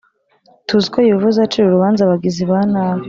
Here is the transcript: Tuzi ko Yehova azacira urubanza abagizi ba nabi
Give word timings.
Tuzi 0.67 0.87
ko 0.93 0.97
Yehova 1.07 1.27
azacira 1.33 1.65
urubanza 1.67 1.99
abagizi 2.03 2.43
ba 2.51 2.59
nabi 2.71 2.99